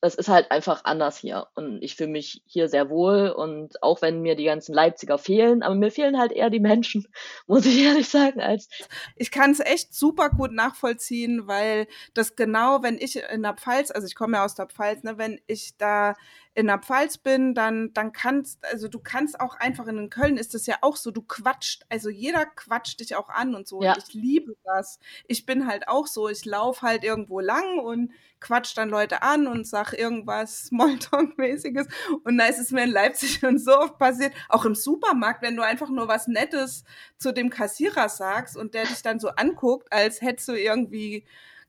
[0.02, 1.46] es ist halt einfach anders hier.
[1.54, 3.30] Und ich fühle mich hier sehr wohl.
[3.30, 7.06] Und auch wenn mir die ganzen Leipziger fehlen, aber mir fehlen halt eher die Menschen,
[7.46, 8.68] muss ich ehrlich sagen, als.
[9.16, 13.90] Ich kann es echt super gut nachvollziehen, weil das genau, wenn ich in der Pfalz,
[13.90, 16.14] also ich komme ja aus der Pfalz, ne, wenn ich da
[16.56, 20.54] in der Pfalz bin, dann, dann kannst, also du kannst auch einfach in Köln ist
[20.54, 23.82] das ja auch so, du quatscht, also jeder quatscht dich auch an und so.
[23.82, 23.92] Ja.
[23.92, 24.98] Und ich liebe das.
[25.28, 29.46] Ich bin halt auch so, ich laufe halt irgendwo lang und quatsch dann Leute an
[29.46, 31.88] und sag irgendwas Smalltalk-mäßiges.
[32.24, 35.56] Und da ist es mir in Leipzig schon so oft passiert, auch im Supermarkt, wenn
[35.56, 36.84] du einfach nur was Nettes
[37.18, 41.26] zu dem Kassierer sagst und der dich dann so anguckt, als hättest du irgendwie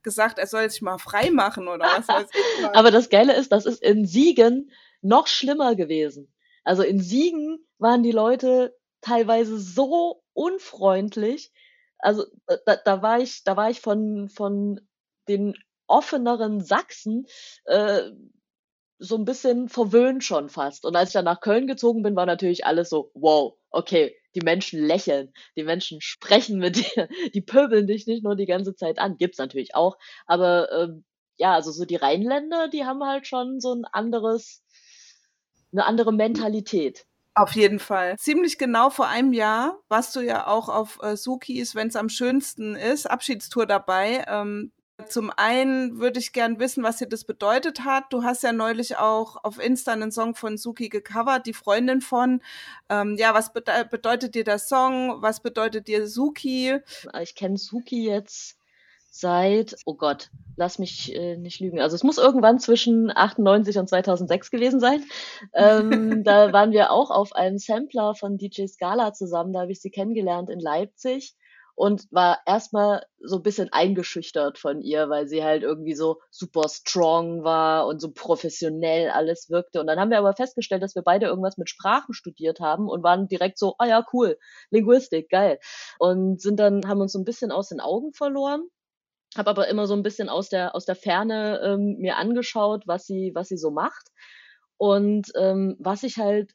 [0.07, 2.61] gesagt, er soll sich mal frei machen oder was weiß ich.
[2.61, 2.71] Mal.
[2.73, 6.33] Aber das Geile ist, das ist in Siegen noch schlimmer gewesen.
[6.63, 11.51] Also in Siegen waren die Leute teilweise so unfreundlich.
[11.99, 12.25] Also
[12.65, 14.79] da, da war ich, da war ich von, von
[15.27, 15.55] den
[15.87, 17.27] offeneren Sachsen
[17.65, 18.03] äh,
[18.99, 20.85] so ein bisschen verwöhnt schon fast.
[20.85, 24.45] Und als ich dann nach Köln gezogen bin, war natürlich alles so, wow, okay, die
[24.45, 28.99] Menschen lächeln, die Menschen sprechen mit dir, die pöbeln dich nicht nur die ganze Zeit
[28.99, 29.17] an.
[29.17, 29.97] Gibt's natürlich auch.
[30.27, 31.03] Aber ähm,
[31.37, 34.63] ja, also so die Rheinländer, die haben halt schon so ein anderes,
[35.71, 37.05] eine andere Mentalität.
[37.33, 38.15] Auf jeden Fall.
[38.17, 42.09] Ziemlich genau vor einem Jahr warst du ja auch auf äh, Sukis, wenn es am
[42.09, 44.25] schönsten ist, Abschiedstour dabei.
[44.27, 44.71] Ähm,
[45.07, 48.05] zum einen würde ich gern wissen, was dir das bedeutet hat.
[48.11, 52.41] Du hast ja neulich auch auf Insta einen Song von Suki gecovert, die Freundin von.
[52.89, 55.21] Ähm, ja, was bede bedeutet dir der Song?
[55.21, 56.79] Was bedeutet dir Suki?
[57.21, 58.57] Ich kenne Suki jetzt
[59.11, 61.79] seit, oh Gott, lass mich äh, nicht lügen.
[61.79, 65.03] Also es muss irgendwann zwischen 98 und 2006 gewesen sein.
[65.53, 69.53] Ähm, da waren wir auch auf einem Sampler von DJ Scala zusammen.
[69.53, 71.35] Da habe ich sie kennengelernt in Leipzig
[71.77, 76.67] und war erstmal so ein bisschen eingeschüchtert von ihr, weil sie halt irgendwie so super
[76.69, 79.79] strong war und so professionell alles wirkte.
[79.79, 83.03] Und dann haben wir aber festgestellt, dass wir beide irgendwas mit Sprachen studiert haben und
[83.03, 84.39] waren direkt so, ah oh ja, cool,
[84.71, 85.59] Linguistik, geil.
[85.99, 88.67] Und sind dann, haben uns so ein bisschen aus den Augen verloren
[89.37, 93.05] habe aber immer so ein bisschen aus der aus der Ferne ähm, mir angeschaut, was
[93.05, 94.07] sie was sie so macht
[94.77, 96.53] und ähm, was ich halt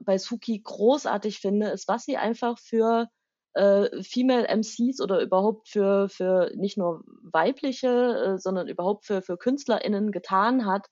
[0.00, 3.08] bei Suki großartig finde, ist, was sie einfach für
[3.56, 9.38] äh, Female MCs oder überhaupt für, für nicht nur weibliche, äh, sondern überhaupt für, für
[9.38, 10.88] KünstlerInnen getan hat.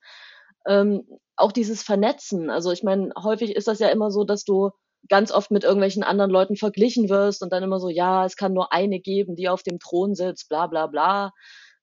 [0.67, 1.03] Ähm,
[1.35, 2.49] auch dieses Vernetzen.
[2.49, 4.71] Also ich meine, häufig ist das ja immer so, dass du
[5.09, 8.53] ganz oft mit irgendwelchen anderen Leuten verglichen wirst und dann immer so, ja, es kann
[8.53, 11.31] nur eine geben, die auf dem Thron sitzt, bla bla bla.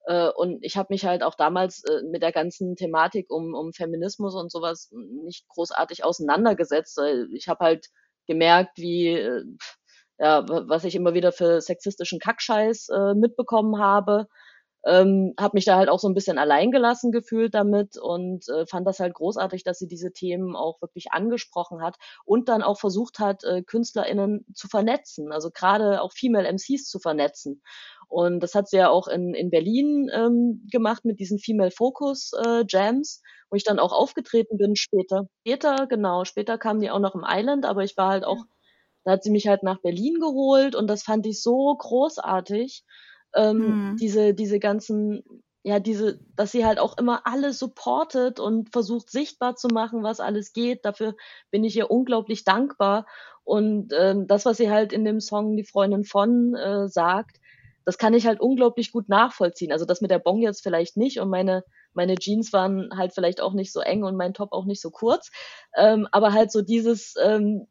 [0.05, 3.71] Äh, und ich habe mich halt auch damals äh, mit der ganzen Thematik um, um
[3.71, 6.99] Feminismus und sowas nicht großartig auseinandergesetzt.
[7.33, 7.87] Ich habe halt
[8.27, 9.43] gemerkt, wie äh,
[10.19, 14.27] ja, was ich immer wieder für sexistischen Kackscheiß äh, mitbekommen habe.
[14.85, 18.85] Ähm, habe mich da halt auch so ein bisschen alleingelassen gefühlt damit und äh, fand
[18.85, 21.95] das halt großartig, dass sie diese Themen auch wirklich angesprochen hat
[22.25, 26.99] und dann auch versucht hat, äh, KünstlerInnen zu vernetzen, also gerade auch Female MCs zu
[26.99, 27.61] vernetzen.
[28.09, 32.31] Und das hat sie ja auch in, in Berlin ähm, gemacht mit diesen Female Focus
[32.45, 35.27] äh, Jams, wo ich dann auch aufgetreten bin später.
[35.47, 38.43] Später, genau, später kamen die auch noch im Island, aber ich war halt auch
[39.03, 42.83] da hat sie mich halt nach Berlin geholt und das fand ich so großartig.
[43.35, 43.97] Ähm, mhm.
[43.97, 45.23] Diese, diese ganzen,
[45.63, 50.19] ja, diese, dass sie halt auch immer alles supportet und versucht sichtbar zu machen, was
[50.19, 50.85] alles geht.
[50.85, 51.15] Dafür
[51.51, 53.05] bin ich ihr unglaublich dankbar.
[53.43, 57.37] Und ähm, das, was sie halt in dem Song Die Freundin von äh, sagt,
[57.85, 59.73] das kann ich halt unglaublich gut nachvollziehen.
[59.73, 61.63] Also das mit der Bong jetzt vielleicht nicht und meine
[61.93, 64.89] meine Jeans waren halt vielleicht auch nicht so eng und mein Top auch nicht so
[64.91, 65.31] kurz.
[65.75, 67.67] Ähm, aber halt so dieses, ähm,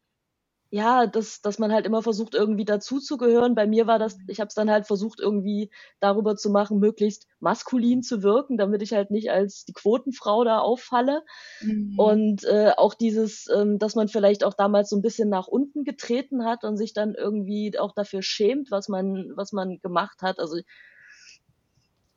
[0.75, 3.55] ja, dass, dass man halt immer versucht, irgendwie dazuzugehören.
[3.55, 7.27] Bei mir war das, ich habe es dann halt versucht, irgendwie darüber zu machen, möglichst
[7.41, 11.25] maskulin zu wirken, damit ich halt nicht als die Quotenfrau da auffalle.
[11.61, 11.99] Mhm.
[11.99, 15.85] Und äh, auch dieses, ähm, dass man vielleicht auch damals so ein bisschen nach unten
[15.85, 20.39] getreten hat und sich dann irgendwie auch dafür schämt, was man, was man gemacht hat.
[20.39, 20.57] Also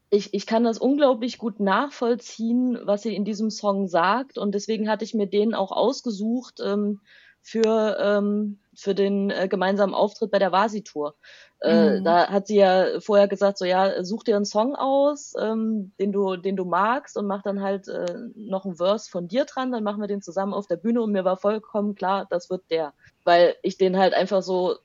[0.10, 4.38] ich, ich kann das unglaublich gut nachvollziehen, was sie in diesem Song sagt.
[4.38, 6.62] Und deswegen hatte ich mir den auch ausgesucht.
[6.63, 7.02] Ähm,
[7.46, 11.14] für, ähm, für den äh, gemeinsamen Auftritt bei der Vasi-Tour.
[11.62, 12.04] Äh, mhm.
[12.04, 16.12] Da hat sie ja vorher gesagt, so ja, such dir einen Song aus, ähm, den
[16.12, 19.72] du, den du magst und mach dann halt äh, noch ein Verse von dir dran,
[19.72, 22.64] dann machen wir den zusammen auf der Bühne und mir war vollkommen klar, das wird
[22.72, 22.94] der.
[23.24, 24.78] Weil ich den halt einfach so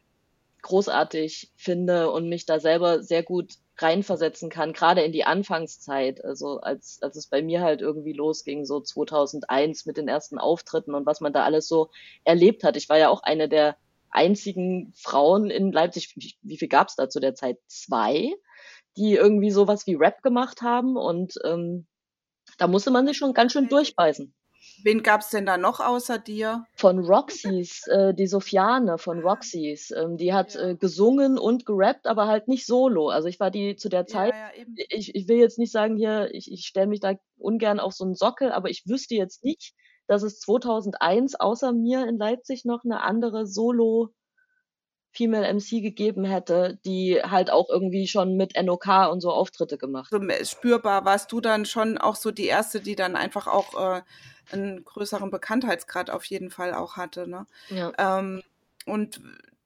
[0.60, 6.60] großartig finde und mich da selber sehr gut reinversetzen kann, gerade in die Anfangszeit, also
[6.60, 11.06] als, als es bei mir halt irgendwie losging, so 2001 mit den ersten Auftritten und
[11.06, 11.90] was man da alles so
[12.24, 12.76] erlebt hat.
[12.76, 13.76] Ich war ja auch eine der
[14.10, 17.58] einzigen Frauen in Leipzig, wie, wie viel gab es da zu der Zeit?
[17.66, 18.34] Zwei,
[18.96, 21.86] die irgendwie sowas wie Rap gemacht haben und ähm,
[22.58, 24.34] da musste man sich schon ganz schön durchbeißen.
[24.84, 26.66] Wen gab es denn da noch außer dir?
[26.76, 29.90] Von Roxys, äh, die Sofiane von Roxys.
[29.90, 30.68] Ähm, die hat ja.
[30.68, 33.08] äh, gesungen und gerappt, aber halt nicht solo.
[33.08, 35.96] Also ich war die zu der Zeit, ja, ja, ich, ich will jetzt nicht sagen
[35.96, 39.44] hier, ich, ich stelle mich da ungern auf so einen Sockel, aber ich wüsste jetzt
[39.44, 39.74] nicht,
[40.06, 44.10] dass es 2001 außer mir in Leipzig noch eine andere Solo
[45.12, 50.10] Female MC gegeben hätte, die halt auch irgendwie schon mit NOK und so Auftritte gemacht.
[50.10, 54.02] So spürbar warst du dann schon auch so die erste, die dann einfach auch äh,
[54.52, 57.26] einen größeren Bekanntheitsgrad auf jeden Fall auch hatte.
[57.26, 57.46] Ne?
[57.68, 57.92] Ja.
[57.98, 58.42] Ähm,
[58.86, 59.20] und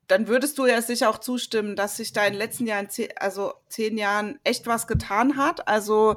[0.07, 3.55] dann würdest du ja sicher auch zustimmen, dass sich da in den letzten Jahren, also
[3.69, 5.67] zehn Jahren, echt was getan hat.
[5.67, 6.17] Also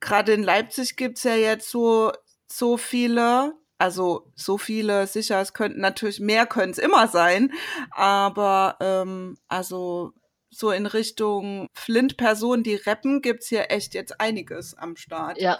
[0.00, 2.12] gerade in Leipzig gibt's ja jetzt so,
[2.46, 7.52] so viele, also so viele, sicher, es könnten natürlich mehr können es immer sein,
[7.90, 10.12] aber ähm, also
[10.50, 15.40] so in Richtung Flint-Personen, die rappen, gibt's hier echt jetzt einiges am Start.
[15.40, 15.58] Ja.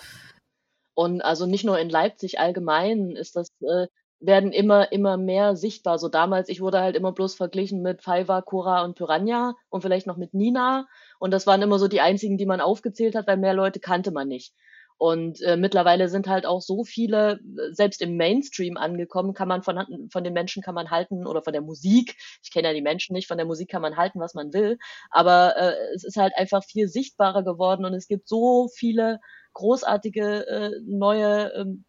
[0.94, 3.86] Und also nicht nur in Leipzig allgemein ist das äh,
[4.22, 5.98] werden immer, immer mehr sichtbar.
[5.98, 10.06] So damals, ich wurde halt immer bloß verglichen mit Fiverr, Cora und Piranha und vielleicht
[10.06, 10.86] noch mit Nina.
[11.18, 14.12] Und das waren immer so die einzigen, die man aufgezählt hat, weil mehr Leute kannte
[14.12, 14.54] man nicht.
[14.98, 17.40] Und äh, mittlerweile sind halt auch so viele,
[17.72, 21.52] selbst im Mainstream angekommen, kann man von, von den Menschen kann man halten oder von
[21.52, 22.14] der Musik.
[22.44, 24.78] Ich kenne ja die Menschen nicht, von der Musik kann man halten, was man will.
[25.10, 29.18] Aber äh, es ist halt einfach viel sichtbarer geworden und es gibt so viele
[29.52, 31.84] großartige äh, neue ähm,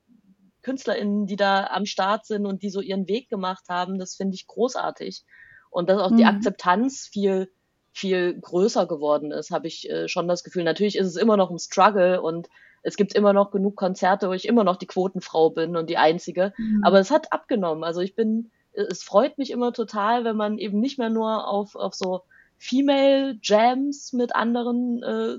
[0.63, 4.35] KünstlerInnen, die da am Start sind und die so ihren Weg gemacht haben, das finde
[4.35, 5.23] ich großartig.
[5.69, 6.17] Und dass auch mhm.
[6.17, 7.51] die Akzeptanz viel,
[7.91, 10.63] viel größer geworden ist, habe ich äh, schon das Gefühl.
[10.63, 12.47] Natürlich ist es immer noch ein Struggle und
[12.81, 15.97] es gibt immer noch genug Konzerte, wo ich immer noch die Quotenfrau bin und die
[15.97, 16.53] einzige.
[16.57, 16.81] Mhm.
[16.83, 17.83] Aber es hat abgenommen.
[17.83, 21.75] Also ich bin, es freut mich immer total, wenn man eben nicht mehr nur auf,
[21.75, 22.21] auf so
[22.57, 25.37] Female Jams mit anderen äh,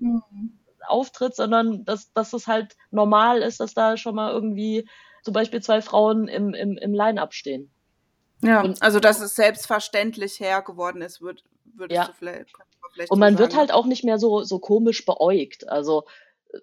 [0.00, 0.58] mhm
[0.88, 4.88] auftritt, sondern dass, dass es halt normal ist, dass da schon mal irgendwie
[5.22, 7.70] zum Beispiel zwei Frauen im, im, im Line-Up stehen.
[8.42, 12.06] Ja, und, also dass es selbstverständlich her geworden ist, wird, würdest ja.
[12.06, 12.50] du vielleicht,
[12.92, 15.68] vielleicht Und man so wird halt auch nicht mehr so, so komisch beäugt.
[15.68, 16.04] Also
[16.52, 16.58] äh,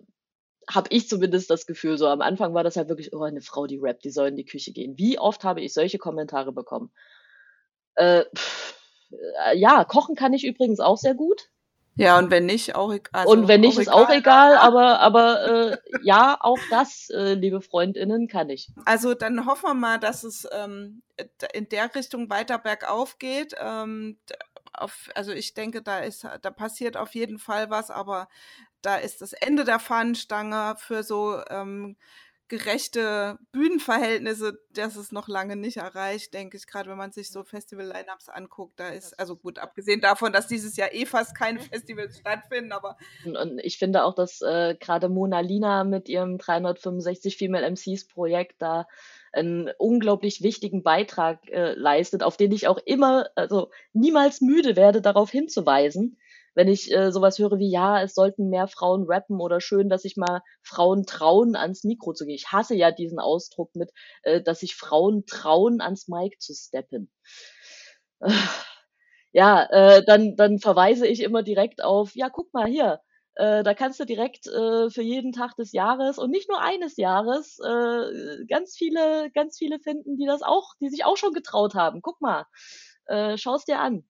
[0.69, 3.65] habe ich zumindest das Gefühl, so am Anfang war das halt wirklich, oh, eine Frau,
[3.65, 4.97] die rappt, die soll in die Küche gehen.
[4.97, 6.91] Wie oft habe ich solche Kommentare bekommen?
[7.95, 8.75] Äh, pff,
[9.45, 11.49] äh, ja, kochen kann ich übrigens auch sehr gut.
[11.95, 13.09] Ja, und wenn nicht, auch egal.
[13.11, 14.03] Also und wenn nicht, auch ist egal.
[14.03, 18.69] auch egal, aber, aber äh, ja, auch das, äh, liebe FreundInnen, kann ich.
[18.85, 21.01] Also dann hoffen wir mal, dass es ähm,
[21.53, 23.53] in der Richtung weiter bergauf geht.
[23.59, 24.17] Ähm,
[24.73, 28.29] auf, also ich denke, da ist, da passiert auf jeden Fall was, aber
[28.81, 31.97] da ist das Ende der Fahnenstange für so ähm,
[32.51, 37.45] gerechte Bühnenverhältnisse, das ist noch lange nicht erreicht, denke ich, gerade wenn man sich so
[37.45, 42.19] Festival-Lineups anguckt, da ist, also gut, abgesehen davon, dass dieses Jahr eh fast keine Festivals
[42.19, 42.97] stattfinden, aber.
[43.23, 48.61] Und ich finde auch, dass äh, gerade Mona Lina mit ihrem 365 Female MCs Projekt
[48.61, 48.85] da
[49.31, 55.01] einen unglaublich wichtigen Beitrag äh, leistet, auf den ich auch immer, also niemals müde werde,
[55.01, 56.17] darauf hinzuweisen,
[56.55, 60.03] wenn ich äh, sowas höre wie, ja, es sollten mehr Frauen rappen oder schön, dass
[60.03, 62.35] sich mal Frauen trauen, ans Mikro zu gehen.
[62.35, 63.91] Ich hasse ja diesen Ausdruck mit,
[64.23, 67.09] äh, dass sich Frauen trauen, ans Mic zu steppen.
[69.33, 72.99] Ja, äh, dann, dann verweise ich immer direkt auf, ja, guck mal hier,
[73.35, 76.97] äh, da kannst du direkt äh, für jeden Tag des Jahres und nicht nur eines
[76.97, 81.75] Jahres äh, ganz viele, ganz viele finden, die das auch, die sich auch schon getraut
[81.75, 82.01] haben.
[82.01, 82.45] Guck mal,
[83.05, 84.03] äh, schau's dir an.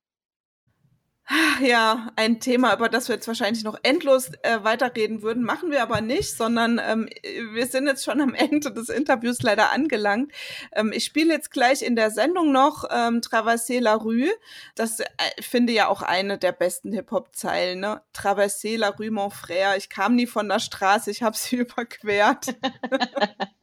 [1.61, 5.81] Ja, ein Thema, über das wir jetzt wahrscheinlich noch endlos äh, weiterreden würden, machen wir
[5.81, 7.07] aber nicht, sondern ähm,
[7.53, 10.31] wir sind jetzt schon am Ende des Interviews leider angelangt.
[10.73, 14.29] Ähm, ich spiele jetzt gleich in der Sendung noch ähm, Traversée la Rue.
[14.75, 15.05] Das äh,
[15.39, 17.79] finde ja auch eine der besten Hip-Hop-Zeilen.
[17.79, 18.01] Ne?
[18.13, 19.77] Traversée la Rue, mon frère.
[19.77, 22.55] Ich kam nie von der Straße, ich habe sie überquert.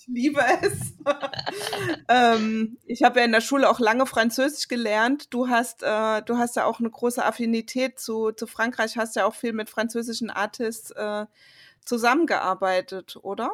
[0.00, 0.94] Ich liebe es.
[2.08, 5.34] ähm, ich habe ja in der Schule auch lange Französisch gelernt.
[5.34, 9.26] Du hast, äh, du hast ja auch eine große Affinität zu, zu Frankreich, hast ja
[9.26, 11.26] auch viel mit französischen Artists äh,
[11.84, 13.50] zusammengearbeitet, oder?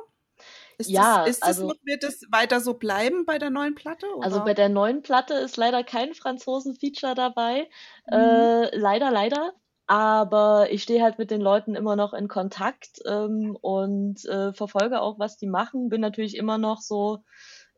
[0.78, 3.74] Ist ja, das, ist das also, noch, wird es weiter so bleiben bei der neuen
[3.74, 4.06] Platte?
[4.14, 4.24] Oder?
[4.24, 7.68] Also bei der neuen Platte ist leider kein Franzosen-Feature dabei.
[8.08, 8.14] Mhm.
[8.14, 9.52] Äh, leider, leider.
[9.86, 15.00] Aber ich stehe halt mit den Leuten immer noch in Kontakt ähm, und äh, verfolge
[15.00, 15.88] auch, was die machen.
[15.88, 17.22] Bin natürlich immer noch so,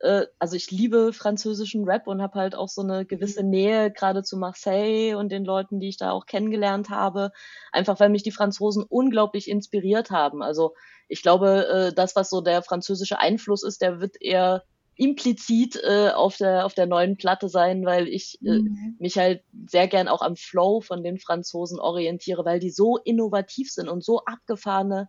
[0.00, 3.50] äh, also ich liebe französischen Rap und habe halt auch so eine gewisse mhm.
[3.50, 7.30] Nähe gerade zu Marseille und den Leuten, die ich da auch kennengelernt habe.
[7.72, 10.42] Einfach weil mich die Franzosen unglaublich inspiriert haben.
[10.42, 10.74] Also
[11.08, 14.64] ich glaube, äh, das, was so der französische Einfluss ist, der wird eher
[14.98, 18.96] implizit äh, auf der auf der neuen Platte sein, weil ich äh, mhm.
[18.98, 23.70] mich halt sehr gern auch am Flow von den Franzosen orientiere, weil die so innovativ
[23.70, 25.08] sind und so abgefahrene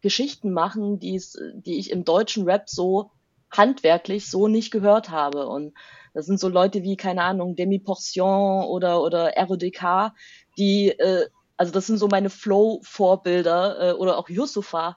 [0.00, 3.12] Geschichten machen, die's, die ich im deutschen Rap so
[3.50, 5.46] handwerklich so nicht gehört habe.
[5.46, 5.72] Und
[6.14, 10.12] das sind so Leute wie, keine Ahnung, Demi Portion oder, oder RODK,
[10.58, 14.96] die, äh, also das sind so meine Flow-Vorbilder äh, oder auch Yusufa,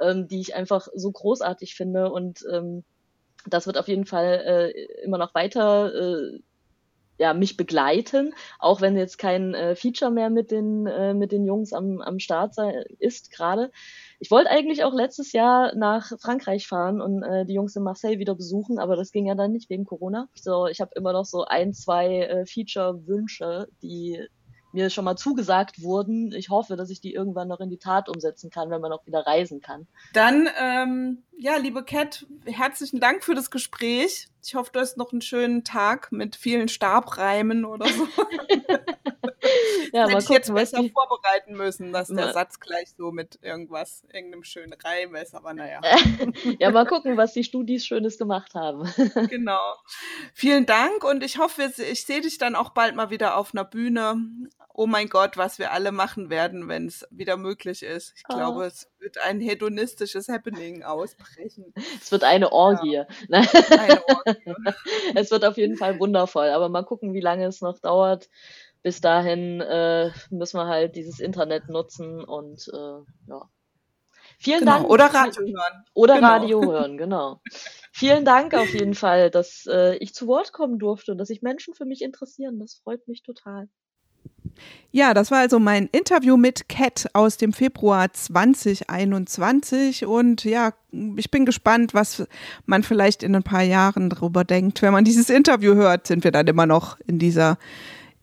[0.00, 2.84] ähm, die ich einfach so großartig finde und ähm,
[3.46, 6.40] das wird auf jeden Fall äh, immer noch weiter äh,
[7.18, 11.44] ja, mich begleiten, auch wenn jetzt kein äh, Feature mehr mit den, äh, mit den
[11.44, 13.70] Jungs am, am Start sei, ist gerade.
[14.18, 18.18] Ich wollte eigentlich auch letztes Jahr nach Frankreich fahren und äh, die Jungs in Marseille
[18.18, 20.28] wieder besuchen, aber das ging ja dann nicht wegen Corona.
[20.34, 24.26] So, ich habe immer noch so ein, zwei äh, Feature-Wünsche, die
[24.72, 26.32] mir schon mal zugesagt wurden.
[26.32, 29.06] Ich hoffe, dass ich die irgendwann noch in die Tat umsetzen kann, wenn man auch
[29.06, 29.86] wieder reisen kann.
[30.12, 34.28] Dann, ähm, ja, liebe Cat, herzlichen Dank für das Gespräch.
[34.44, 38.06] Ich hoffe, du hast noch einen schönen Tag mit vielen Stabreimen oder so.
[39.92, 40.90] ja, mal gucken, jetzt besser die...
[40.90, 42.32] vorbereiten müssen, dass der ja.
[42.32, 45.80] Satz gleich so mit irgendwas, irgendeinem schönen Reim ist, aber naja.
[46.58, 48.88] ja, mal gucken, was die Studis Schönes gemacht haben.
[49.28, 49.76] genau.
[50.34, 53.64] Vielen Dank und ich hoffe, ich sehe dich dann auch bald mal wieder auf einer
[53.64, 54.16] Bühne.
[54.74, 58.14] Oh mein Gott, was wir alle machen werden, wenn es wieder möglich ist.
[58.16, 58.34] Ich oh.
[58.34, 61.74] glaube, es wird ein hedonistisches Happening ausbrechen.
[62.00, 62.94] Es wird eine Orgie.
[62.94, 63.06] Ja.
[63.30, 64.74] eine Orgie.
[65.14, 68.28] es wird auf jeden Fall wundervoll, aber mal gucken, wie lange es noch dauert
[68.82, 73.48] bis dahin äh, müssen wir halt dieses Internet nutzen und äh, ja.
[74.38, 74.72] Vielen genau.
[74.78, 74.90] Dank.
[74.90, 75.84] Oder Radio hören.
[75.94, 76.26] Oder genau.
[76.26, 77.40] Radio hören, genau.
[77.92, 81.42] Vielen Dank auf jeden Fall, dass äh, ich zu Wort kommen durfte und dass sich
[81.42, 82.58] Menschen für mich interessieren.
[82.58, 83.68] Das freut mich total.
[84.94, 90.74] Ja, das war also mein Interview mit Cat aus dem Februar 2021 und ja,
[91.16, 92.26] ich bin gespannt, was
[92.66, 94.82] man vielleicht in ein paar Jahren darüber denkt.
[94.82, 97.56] Wenn man dieses Interview hört, sind wir dann immer noch in dieser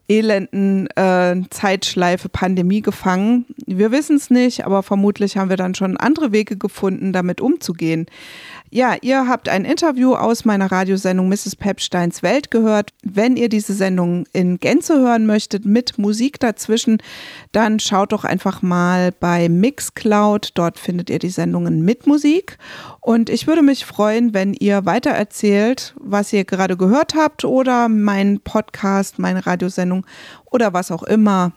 [0.10, 3.46] elenden äh, Zeitschleife Pandemie gefangen.
[3.66, 8.08] Wir wissen es nicht, aber vermutlich haben wir dann schon andere Wege gefunden, damit umzugehen.
[8.72, 11.56] Ja, ihr habt ein Interview aus meiner Radiosendung Mrs.
[11.56, 12.92] Pepsteins Welt gehört.
[13.02, 17.02] Wenn ihr diese Sendung in Gänze hören möchtet, mit Musik dazwischen,
[17.52, 20.52] dann schaut doch einfach mal bei Mixcloud.
[20.54, 22.60] Dort findet ihr die Sendungen mit Musik.
[23.02, 27.90] Und ich würde mich freuen, wenn ihr weiter erzählt, was ihr gerade gehört habt oder
[27.90, 30.06] meinen Podcast, meine Radiosendung
[30.46, 31.54] oder was auch immer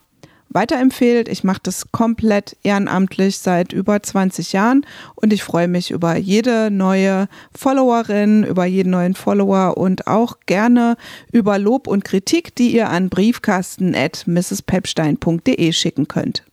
[0.53, 1.29] weiterempfehlt.
[1.29, 6.71] Ich mache das komplett ehrenamtlich seit über 20 Jahren und ich freue mich über jede
[6.71, 10.97] neue Followerin, über jeden neuen Follower und auch gerne
[11.33, 16.45] über Lob und Kritik, die ihr an briefkasten at mrspepstein.de schicken könnt.